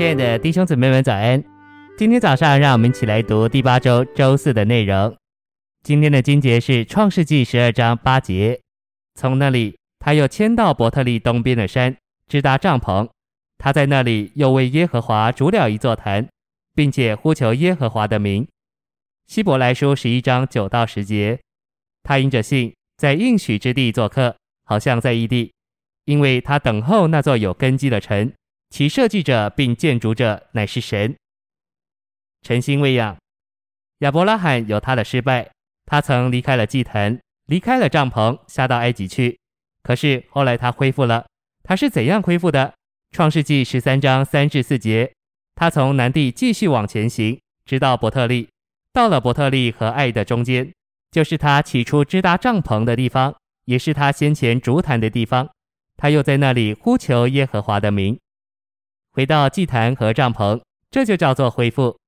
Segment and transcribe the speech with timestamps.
[0.00, 1.44] 亲爱的弟兄姊妹们，早安！
[1.98, 5.14] 今天早上，让我们一起来读第八周周四的内容。
[5.82, 8.58] 今天的经节是创世纪十二章八节。
[9.14, 11.94] 从那里，他又迁到伯特利东边的山，
[12.26, 13.06] 支搭帐篷。
[13.58, 16.26] 他在那里又为耶和华筑了一座坛，
[16.74, 18.48] 并且呼求耶和华的名。
[19.26, 21.38] 希伯来书十一章九到十节。
[22.02, 25.52] 他因着信，在应许之地做客，好像在异地，
[26.06, 28.32] 因为他等候那座有根基的城。
[28.70, 31.14] 其设计者并建筑者乃是神。
[32.42, 33.18] 晨星喂养，
[33.98, 35.50] 亚伯拉罕有他的失败，
[35.84, 39.38] 他曾离开了祭坛，离开了帐篷，下到埃及去。
[39.82, 41.26] 可是后来他恢复了，
[41.64, 42.72] 他是怎样恢复的？
[43.10, 45.12] 创世纪十三章三至四节，
[45.56, 48.48] 他从南地继续往前行，直到伯特利，
[48.92, 50.72] 到了伯特利和爱的中间，
[51.10, 53.34] 就是他起初支搭帐篷的地方，
[53.64, 55.50] 也是他先前筑坛的地方。
[55.96, 58.16] 他又在那里呼求耶和华的名。
[59.12, 61.98] 回到祭坛和帐篷，这就叫做恢复。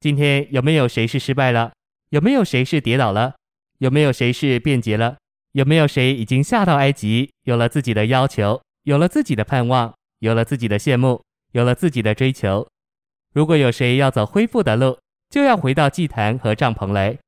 [0.00, 1.72] 今天有没有谁是失败了？
[2.10, 3.34] 有没有谁是跌倒了？
[3.78, 5.16] 有没有谁是变节了？
[5.52, 12.68] 有没有谁已经下到埃及，有了自己的要求，有了自己的盼望，有了自己的羡慕，有了自己的追求？
[13.32, 14.96] 如果有谁要走恢复的路，
[15.30, 17.18] 就要回到祭坛和帐篷来。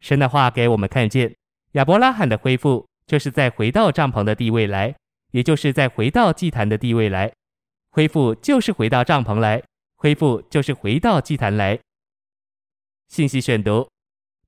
[0.00, 1.32] 神的话给我们看见，
[1.72, 4.92] 亚伯拉罕的恢复，就是在回到帐篷的地位来，
[5.30, 7.32] 也就是在回到祭坛的地位来。
[7.92, 9.62] 恢复就是回到帐篷来，
[9.96, 11.78] 恢复就是回到祭坛来。
[13.08, 13.86] 信息选读，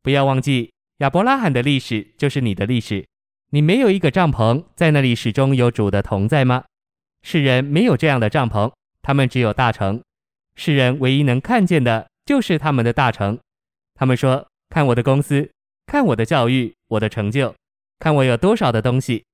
[0.01, 3.07] 不要忘记亚伯拉罕的历史就是你的历史。
[3.51, 6.65] 你没有一个帐篷，在那里始终有主的同在吗？
[7.23, 10.03] 世人没有这样的帐篷，他们只有大城。
[10.57, 13.39] 世人唯一能看见的就是他们的大城。
[13.95, 15.51] 他们说：“看我的公司，
[15.87, 17.55] 看我的教育，我的成就，
[17.99, 19.25] 看我有多少的东西。”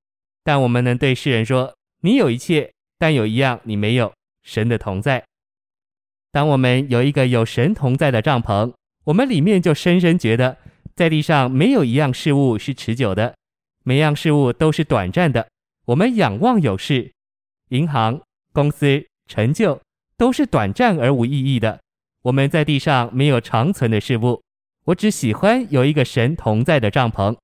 [0.43, 4.13] 但我们能对世人说：“你有一切。”但有一样你没有，
[4.43, 5.25] 神的同在。
[6.31, 8.71] 当我们有一个有神同在的帐篷，
[9.05, 10.55] 我们里面就深深觉得，
[10.95, 13.35] 在地上没有一样事物是持久的，
[13.83, 15.47] 每样事物都是短暂的。
[15.85, 17.11] 我们仰望有事，
[17.69, 18.21] 银行、
[18.53, 19.81] 公司、成就
[20.15, 21.79] 都是短暂而无意义的。
[22.21, 24.43] 我们在地上没有长存的事物。
[24.85, 27.35] 我只喜欢有一个神同在的帐篷。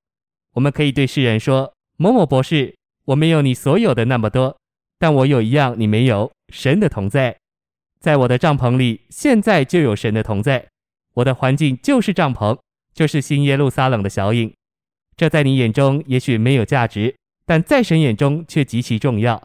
[0.54, 2.76] 我们可以对世人说：“某某博士，
[3.06, 4.56] 我没有你所有的那么多。”
[4.98, 7.36] 但我有一样你没有，神的同在，
[8.00, 10.66] 在我的帐篷里，现在就有神的同在。
[11.14, 12.58] 我的环境就是帐篷，
[12.92, 14.52] 就是新耶路撒冷的小影。
[15.16, 17.14] 这在你眼中也许没有价值，
[17.44, 19.42] 但在神眼中却极其重要。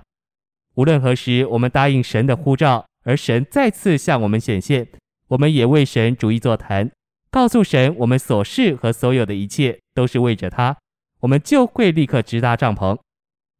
[0.75, 4.87] 无论何时，我们答应神的呼召，而神再次向我们显现，
[5.27, 6.91] 我们也为神逐一座谈，
[7.31, 10.77] 告诉神我们所事和所有的一切都是为着他，
[11.21, 12.99] 我们就会立刻直达帐篷，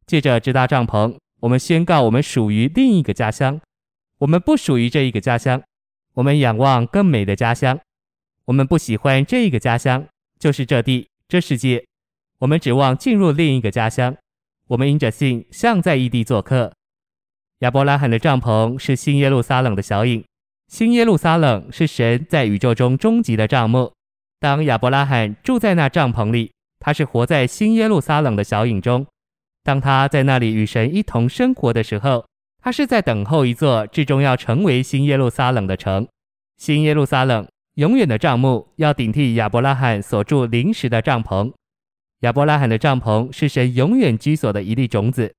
[0.06, 1.16] 借着直达帐篷。
[1.44, 3.60] 我们宣告，我们属于另一个家乡，
[4.20, 5.62] 我们不属于这一个家乡，
[6.14, 7.78] 我们仰望更美的家乡，
[8.46, 10.06] 我们不喜欢这一个家乡，
[10.38, 11.84] 就是这地这世界，
[12.38, 14.16] 我们指望进入另一个家乡，
[14.68, 16.72] 我们因着信，像在异地做客。
[17.58, 20.24] 亚伯拉罕的帐篷是新耶路撒冷的小影，
[20.68, 23.92] 新耶路撒冷是神在宇宙中终极的帐幕。
[24.40, 29.06] 当亚伯拉罕住在那帐篷里，他是活在新耶路撒冷的小影中。
[29.64, 32.24] 当他在那里与神一同生活的时候，
[32.62, 36.06] 他是在等候一座至终要成为新耶路撒冷的城。
[36.58, 41.52] 新耶路撒冷永远的帐幕要顶替亚伯拉罕所住临时的帐篷。
[42.20, 45.34] 亚伯拉罕的帐篷是神永远居所的一粒种子，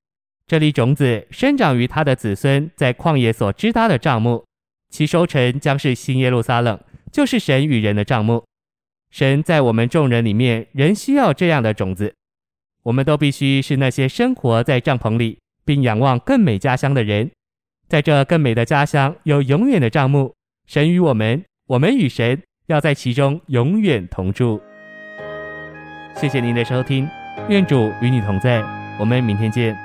[0.45, 4.43] 这粒种子生长于他的子孙在旷野所支搭的帐幕，
[4.89, 6.79] 其收成将是新耶路撒冷，
[7.11, 8.43] 就是神与人的帐幕。
[9.11, 12.13] 神在我们众人里面仍需要这样的种子。
[12.85, 17.31] 我们都必须是那些生活在帐篷里，并仰望更美家乡的人。
[17.89, 20.33] 在这更美的家乡，有永远的帐幕。
[20.67, 24.61] 神与我们，我们与神，要在其中永远同住。
[26.15, 27.07] 谢谢您的收听，
[27.49, 28.63] 愿主与你同在。
[28.99, 29.84] 我们明天见。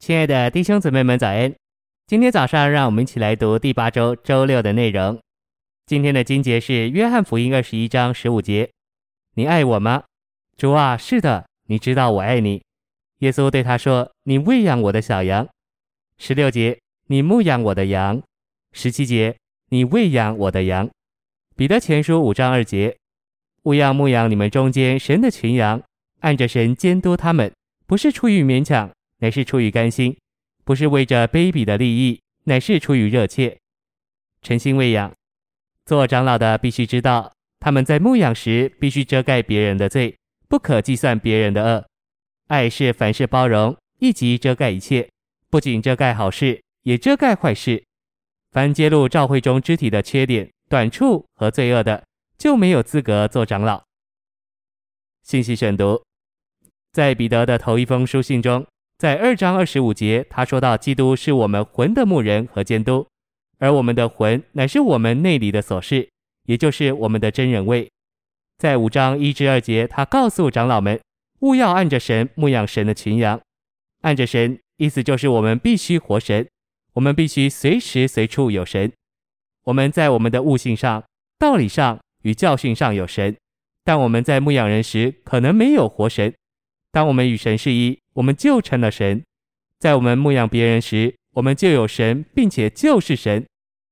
[0.00, 1.54] 亲爱的弟兄姊妹们，早安！
[2.06, 5.20] 今天早上，让我们一起来读第八周周六的内容。
[5.84, 8.70] 今天的经节是约翰福音二十一章十五节
[9.36, 10.02] ：“你爱我吗？”
[10.56, 12.62] 主啊，是的，你知道我爱你。
[13.18, 15.46] 耶稣对他说：“你喂养我的小羊。”
[16.16, 18.22] 十六节：“你牧养我的羊。”
[18.72, 19.36] 十七节
[19.68, 20.88] ：“你喂养我的羊。”
[21.54, 22.96] 彼得前书五章二节
[23.64, 25.82] ：“务要牧养你们中间神的群羊，
[26.20, 27.52] 按着神监督他们，
[27.86, 28.90] 不是出于勉强。”
[29.20, 30.14] 乃是出于甘心，
[30.64, 33.58] 不是为着卑鄙的利益，乃是出于热切，
[34.42, 35.10] 诚心喂养。
[35.86, 40.16] 做长老的必须知道，他们在牧养时必须遮盖别人的罪，
[40.48, 41.86] 不可计算别人的恶。
[42.48, 45.08] 爱是凡事包容，以及遮盖一切，
[45.48, 47.84] 不仅遮盖好事，也遮盖坏事。
[48.52, 52.04] 凡揭露教会中肢体的缺点、短处和罪恶的，
[52.38, 53.82] 就没有资格做长老。
[55.22, 56.02] 信息选读，
[56.92, 58.66] 在彼得的头一封书信中。
[59.00, 63.06] 在二章二十五节，他说到基督是我们魂的牧人和监督，
[63.58, 66.06] 而我们的魂乃是我们内里的所事，
[66.44, 67.90] 也就是我们的真人位。
[68.58, 71.00] 在五章一至二节，他告诉长老们，
[71.38, 73.40] 勿要按着神牧养神的群羊。
[74.02, 76.46] 按着神，意思就是我们必须活神，
[76.92, 78.92] 我们必须随时随处有神。
[79.64, 81.02] 我们在我们的悟性上、
[81.38, 83.34] 道理上与教训上有神，
[83.82, 86.34] 但我们在牧养人时可能没有活神。
[86.92, 89.22] 当我们与神是一，我们就成了神。
[89.78, 93.46] 在我们牧养别人时，我们就有神，并且就是神。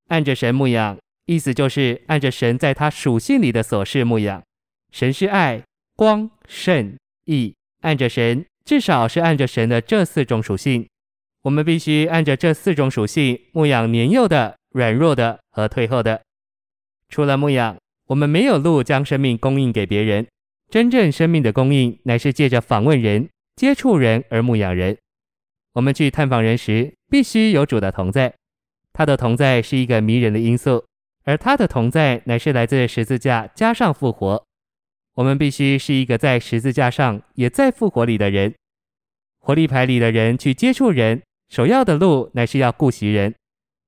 [0.09, 4.43] 按着神牧养，意思就是按着神在他属性里的所示牧养。
[4.91, 5.63] 神是爱、
[5.97, 7.55] 光、圣、义。
[7.83, 10.85] 按着神，至少是按着神的这四种属性。
[11.43, 16.21] 我们必须按着这四种属性牧养年幼的、软弱的和退后的。
[17.09, 17.77] 除了牧养，
[18.09, 20.27] 我们没有路将生命供应给别人。
[20.69, 24.97] 真正生命的供应，乃是借着访问人、接触人而牧养人。
[25.73, 28.33] 我们去探访人时，必须有主的同在。
[28.93, 30.85] 他的同在是一个迷人的因素，
[31.25, 34.45] 而他的同在乃是来自十字架加上复活。
[35.15, 38.55] 我们必须是一个在十字架上也在复活里的人。
[39.41, 43.35] 活力牌里的人去接触人，首要的路乃是要顾惜人，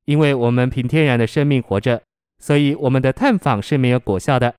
[0.05, 2.03] 因为我们凭天然的生命活着，
[2.41, 4.53] 所以我们的探访是没有果效的。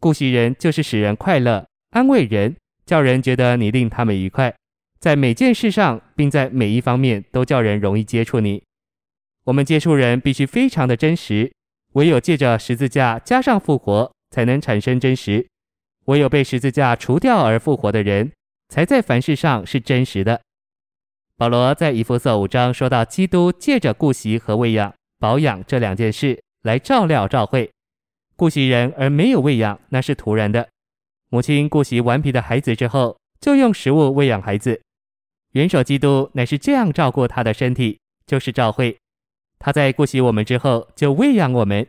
[0.00, 2.56] 顾惜人就是使人快乐，安慰人，
[2.88, 4.54] 叫人觉得你令他们愉快，
[4.98, 8.62] 在每件事上，并在每一方面都叫人容易接触你。
[9.44, 11.52] 我们接触人必须非常的真实，
[11.92, 15.46] 唯有借着十字架加上复活，才能产生真实。
[16.06, 18.32] 唯有被十字架除掉而复活的人，
[18.70, 20.40] 才在凡事上是真实的。
[21.36, 27.70] 保罗在以弗所五章说到，基督借着顾惜和喂养、保养这两件事来照料教会。
[28.34, 30.66] 顾惜人而没有喂养，那是徒然的。
[31.30, 34.80] 母亲顾惜顽皮的孩子之后，就用食物喂养孩子。
[35.52, 38.96] 元首基督乃是这样照顾他的身体，就是教会。
[39.58, 41.86] 他在顾惜我们之后，就喂养我们。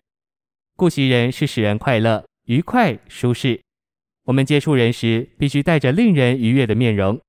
[0.76, 3.62] 顾惜人是使人快乐、愉快、舒适。
[4.26, 7.20] 我们接触人时，必须带着令人愉悦的面容。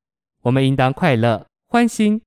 [0.42, 2.20] 我们应当快乐、欢心。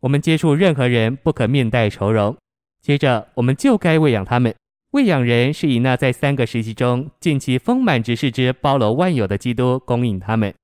[0.00, 2.36] 我们接触任何人，不可面带愁容。
[2.80, 4.54] 接着，我们就该喂养他们。
[4.92, 10.54] 喂养人是以那在三个时期中尽其丰满执事之包罗万有的基督供应他们。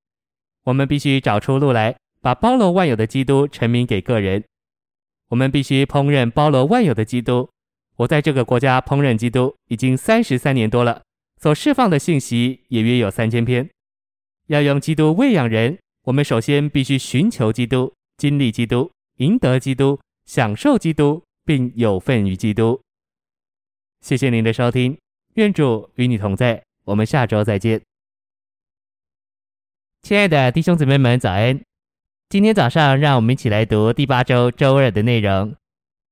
[0.65, 4.45] 我们必须找出路来，把包罗万有的基督陈明给个人。
[5.31, 7.49] 我们必须烹饪包罗万有的基督。
[7.97, 11.01] 我在这个国家烹饪基督已经三十三年多了，
[11.41, 13.67] 所释放的信息也约有三千篇。
[14.49, 22.79] 要用基督喂养人，我们首先必须寻求基督、经历基督、赢得基督、享受基督，并有份于基督。
[24.01, 24.97] 谢谢您的收听，
[25.35, 27.83] 愿主与你同在，我们下周再见。
[30.03, 31.61] 亲爱的弟兄姊妹们，早安！
[32.29, 35.55] 今天早上，让我们一起来读第八周周二的内容。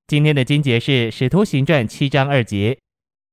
[0.09, 2.77] 今天的经节是《使徒行传》七章二节。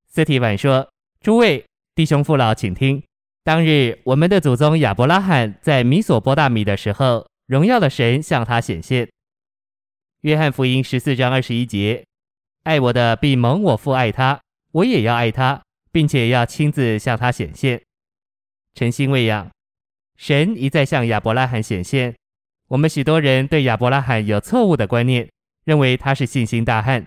[0.08, 0.88] 司提反说
[1.20, 3.04] ：“诸位弟兄父老，请听。
[3.44, 9.10] 当日我们的祖宗亚伯拉罕在米索波大米的时候，荣耀的神向他显现。”
[10.22, 12.06] 约翰福音十四章二十一节。
[12.64, 14.40] 爱我的必蒙我父爱他，
[14.74, 15.62] 我也要爱他，
[15.92, 17.82] 并且要亲自向他显现。
[18.76, 19.50] 诚心喂养，
[20.18, 22.16] 神一再向亚伯拉罕显现。
[22.70, 25.30] 我们许多人对亚伯拉罕有错误的观念，
[25.66, 27.06] 认为他是信心大汉。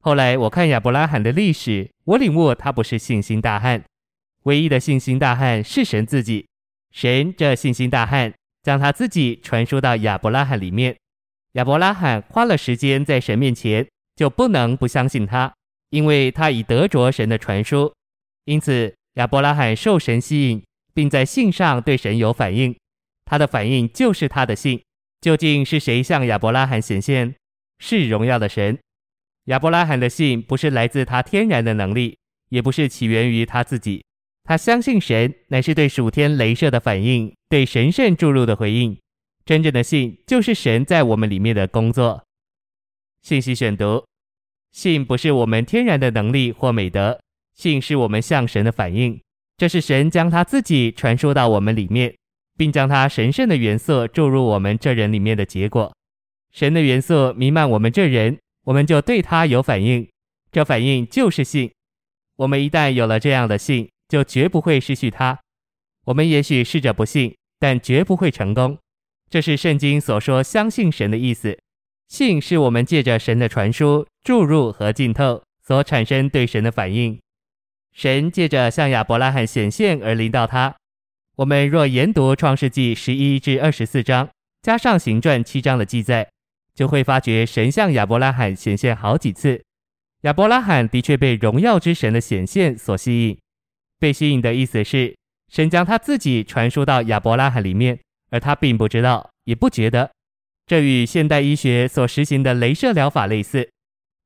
[0.00, 3.82] 后来我看亚伯拉罕的历史，我领悟他不是信心大汉，
[4.44, 6.46] 唯一的信心大汉是神自己。
[6.92, 10.96] 神这信心大汉将他自己传输到亚伯拉罕里面，
[11.52, 13.86] 亚伯拉罕花了时间在神面前。
[14.18, 15.54] 就不能不相信他，
[15.90, 17.92] 因为他已得着神的传输，
[18.44, 20.62] 因此亚伯拉罕受神吸引，
[20.94, 22.76] 并在信上对神有反应。
[23.24, 24.82] 他的反应就是他的信，
[25.20, 27.34] 究竟是谁向亚伯拉罕显现？
[27.78, 28.78] 是荣耀的神。
[29.44, 32.18] 亚伯拉罕的信不是来自他天然的能力，
[32.50, 34.04] 也不是起源于他自己。
[34.44, 38.98] 他相信神，乃是对属天雷射的反应，对神圣注入的回应。
[39.44, 42.24] 真正的信就是神在我们里面的工作。
[43.22, 44.04] 信息选读：
[44.78, 47.20] 信不是我们天然的能力或美德，
[47.56, 49.20] 信是我们向神的反应。
[49.56, 52.14] 这是神将他自己传输到我们里面，
[52.56, 55.92] 并将他神圣的元素注入我们这人里面的结果。
[56.52, 60.08] 神的元素弥漫我们这人，我们就对他有反应。
[60.52, 61.72] 这反应就是信。
[62.36, 65.40] 我们一旦有了这样的信，就绝不会失去它。
[66.04, 68.78] 我们也许试着不信，但绝不会成功。
[69.28, 71.58] 这是圣经所说相信神的意思。
[72.08, 77.18] 信是我们借着神的传输、注入和浸透所产生对神的反应。
[77.94, 80.76] 神借着向亚伯拉罕显现而临到他。
[81.36, 84.28] 我们若研读创世纪十一至二十四章，
[84.60, 86.28] 加上行传七章的记载，
[86.74, 89.64] 就会发觉神向亚伯拉罕显现好几次。
[90.24, 93.38] 亚伯拉罕的确被荣耀之神的显现所吸引。
[93.98, 95.16] 被吸引的意思是，
[95.50, 97.98] 神将他自己传输到亚伯拉罕里面。
[98.28, 100.10] 而他并不知道，也不觉得，
[100.66, 103.70] 这与现代医学所实行的镭射疗法类似。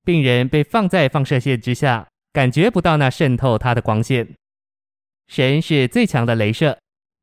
[0.05, 4.35] 病人被放在放射线之下，感觉不到那渗透他的光线。
[5.29, 6.79] 神是最强的镭射，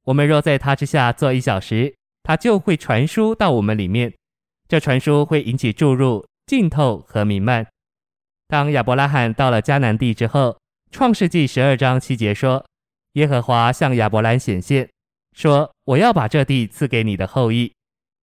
[0.05, 1.93] 我们若在他之下坐一小时，
[2.23, 4.13] 他就会传输到我们里面。
[4.67, 7.67] 这传输会引起注入、浸透和弥漫。
[8.47, 10.51] 当亚伯拉罕到了迦南地之后，
[10.91, 12.65] 《创世纪》十二章七节说
[13.13, 14.89] ：“耶和华向亚伯兰显现。”
[15.35, 17.71] 说：“我要把这地赐给你的后裔。”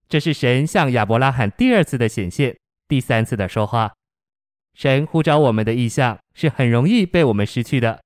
[0.09, 3.93] 这是神向亚伯拉罕第二次的显现，第三次的说话。
[4.77, 7.99] 神呼召我们的意向是很容易被我们失去的。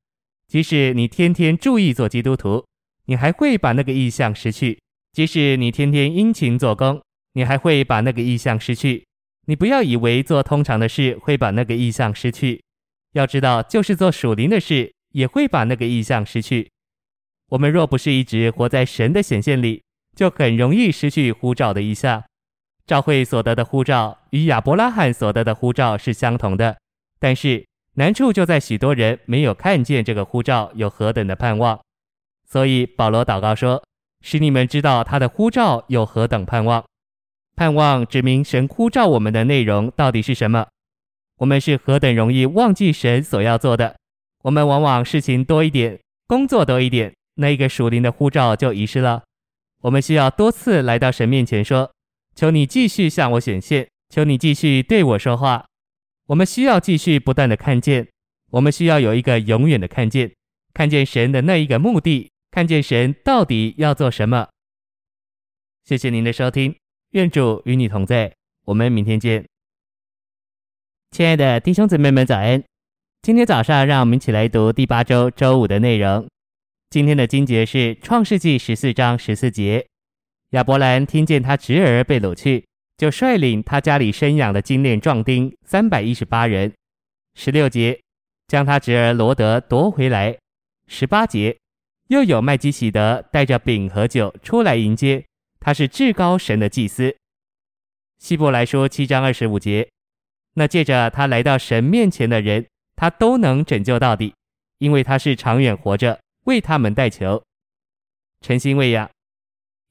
[0.48, 2.66] 即使你天天注意做基督徒，
[3.08, 4.78] 你还会把那个意向失去；
[5.12, 7.02] 即使你天天殷勤做工，
[7.34, 9.06] 你还会把那个意向失去。
[9.48, 12.64] 你不要以为做通常的事会把那个意向失去，
[13.12, 16.72] 要知道，就是做属灵的事也会把那个意向失去。
[17.50, 19.84] 我们若不是一直活在神的显现里，
[20.16, 22.24] 就很容易失去呼召的意向。
[22.92, 26.78] 召会所得的护照与亚伯拉罕所得的护照是相同的，
[27.22, 31.80] 但是难处就在许多人没有看见这个护照有何等的盼望。
[32.46, 33.82] 所以保罗祷告说
[34.20, 36.84] ：“使你们知道他的护照有何等盼望。
[37.56, 40.68] 盼望指明神呼召我们的内容到底是什么。
[41.38, 43.96] 我们是何等容易忘记神所要做的。
[44.44, 49.24] 我们往往事情多一点，工作多一点。”那一个属灵的护照就遗失了。
[49.84, 51.90] 我们需要多次来到神面前说
[52.36, 55.66] ：“求你继续向我显现，求你继续对我说话。”
[56.28, 58.08] 我们需要继续不断的看见，
[58.52, 60.32] 我们需要有一个永远的看见，
[60.74, 64.48] 看见神的那一个目的，看见神到底要做什么。
[65.84, 66.74] 谢谢您的收听，
[67.12, 68.34] 愿主与你同在，
[68.66, 69.46] 我们明天见。
[71.10, 72.64] 亲爱的弟兄姊妹们，早安！
[73.22, 76.26] 今天早上，让我们一起来读第八周周五的内容。
[76.90, 79.91] 今天的经节是创世纪十四章十四节。
[80.52, 82.66] 亚伯兰听见他侄儿被掳去，
[82.98, 86.74] 就率领他家里生养的精练壮丁三百一十八人。
[87.36, 87.98] 十六节，
[88.48, 90.38] 将他侄儿罗德夺回来。
[90.88, 91.58] 十八节，
[92.10, 95.24] 又有麦基洗德带着饼和酒出来迎接，
[95.62, 97.16] 他是至高神的祭司。
[98.20, 99.90] 希伯来书七章二十五节，
[100.56, 102.68] 那借着他来到神面前的人，
[102.98, 104.34] 他都能拯救到底，
[104.80, 106.20] 因为他是长远活着。
[106.46, 107.42] 为他们代求，
[108.42, 109.10] 诚心喂养。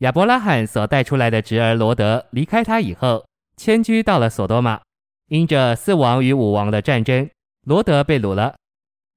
[0.01, 3.27] 亚伯拉罕所带出来的侄儿罗德离开他以后，
[3.59, 4.81] 迁居到了索多玛。
[5.29, 7.29] 因着四王与五王的战争，
[7.67, 8.57] 罗德被掳了。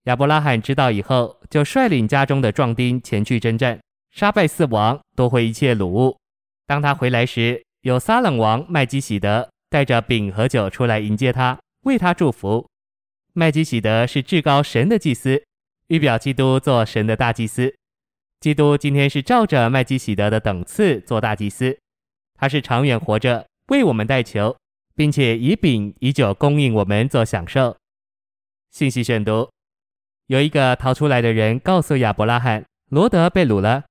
[0.03, 3.79] 亚伯拉罕知道以后，就率领家中的壮丁前去征战，
[4.11, 6.17] 杀败四王，夺回一切掳物。
[6.67, 12.67] 当他回来时，有撒冷王麦基洗德带着饼和酒出来迎接他，为他祝福。
[13.31, 15.41] 麦基洗德是至高神的祭司。
[15.87, 17.73] 预表基督做神的大祭司，
[18.43, 21.79] 基督今天是照着麦基洗德的等次做大祭司，
[22.37, 24.53] 他是长远活着为我们代求，
[24.97, 27.77] 并且以饼以酒供应我们做享受。
[28.69, 29.49] 信息选读：
[30.27, 33.85] 有一个逃出来的人告诉亚伯拉罕，罗德被掳了，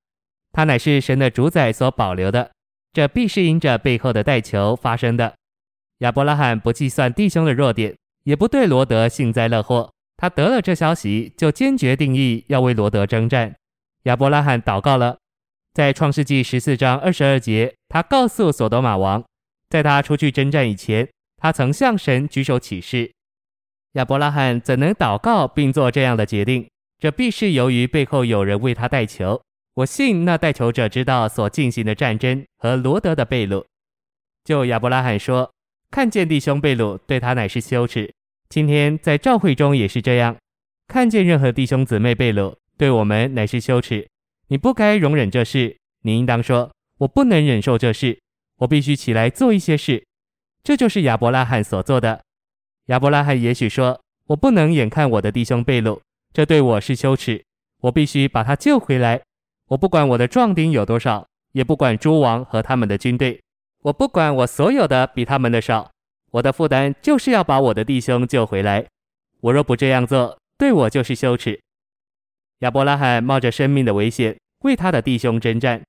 [0.53, 2.53] 他乃是神的主宰所保留的，
[2.93, 5.33] 这必是因着背后的代求发生的。
[6.01, 9.91] 亚伯拉罕不计算弟兄的弱点，也不对罗德幸灾乐祸。
[10.19, 13.55] 他得了这消息，就坚决定意要为罗德征战。
[14.05, 15.19] 亚伯拉罕祷告了，
[15.75, 19.25] 在创世纪十四章二十二节，他告诉所多玛王，
[19.69, 23.13] 在他出去征战以前，他曾向神举手起誓。
[23.93, 26.69] 亚伯拉罕怎能祷告并做这样的决定？
[26.99, 29.41] 这必是由于背后有人为他代求。
[29.75, 33.65] 我信那代求者知道所进行的战争和罗德的被掳。
[34.45, 35.51] 就亚伯拉罕说，
[35.91, 38.13] 看见弟兄被掳，对他乃是羞耻。
[38.49, 40.37] 今天在教会中也是这样，
[40.89, 44.09] 看见任何弟兄姊妹被掳，对我们乃是羞耻。
[44.49, 46.69] 你不该容忍这事，你应当说，
[46.99, 48.19] 我不能忍受这事，
[48.57, 50.05] 我必须起来做一些事。
[50.65, 52.21] 这就是亚伯拉罕所做的。
[52.87, 56.01] 亚伯拉罕也许说，我不能眼看我的弟兄被掳，
[56.33, 57.45] 这对我是羞耻，
[57.83, 59.23] 我必须把他救回来。
[59.69, 63.41] 我不管我的壮丁有多少，也不管诸王和他们的军队，
[63.83, 65.89] 我不管我所有的比他们的少，
[66.33, 68.85] 我的负担就是要把我的弟兄救回来。
[69.41, 71.61] 我若不这样做，对我就是羞耻。
[72.63, 75.83] 亚伯拉罕冒着生命的危险为他的弟兄征战，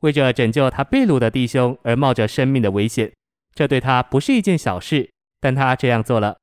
[0.00, 3.12] 为着拯救他被掳的弟兄而冒着生命的危险，
[3.54, 5.08] 这对他不是一件小事，
[5.40, 6.36] 但他这样做了。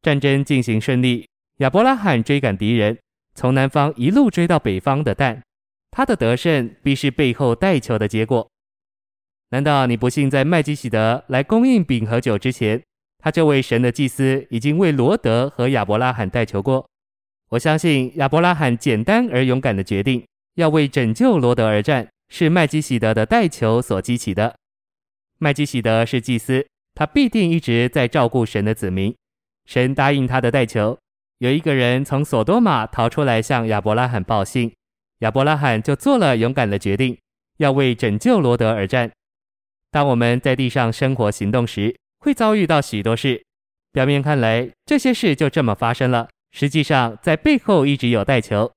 [0.00, 1.28] 战争进行顺利，
[1.58, 2.98] 亚伯拉罕追赶敌人，
[3.34, 5.42] 从南方一路追到北方的但。
[5.90, 8.48] 他的得胜必是背后代求的结果。
[9.50, 12.82] 难道你不信，在麦基洗德来供应饼和酒之前，
[13.18, 16.88] 他这位神的祭司已经为罗德和亚伯拉罕代求过？
[17.50, 24.54] 我相信亚伯拉罕简单而勇敢的决定，要为拯救罗德而战，是麦基洗德的代求所激起的。
[25.38, 29.12] 麦基洗德是祭司，他必定一直在照顾神的子民。
[29.66, 30.96] 神答应他的代求，
[31.38, 34.72] 有一个人从索多玛逃出来向亚伯拉罕报信。
[35.18, 37.18] 亚伯拉罕就做了勇敢的决定，
[37.58, 39.10] 要为拯救罗德而战。
[39.90, 43.42] 当我们在地上生活行动时，会遭遇到许多事。
[43.90, 48.70] 表面看来，这些事就这么发生了，实际上在背后一直有带球。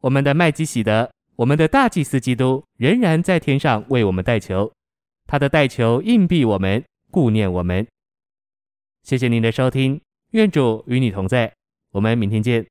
[0.00, 4.70] 我们的麦基喜德，我们的大祭司基督，仍然在天上为我们带球。
[5.26, 7.86] 他的带球硬币我们，顾念我们。
[9.02, 11.52] 谢谢您的收听，愿主与你同在。
[11.92, 12.66] 我们明天见。